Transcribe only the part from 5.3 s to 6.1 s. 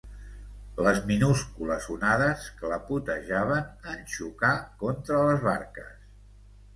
barques.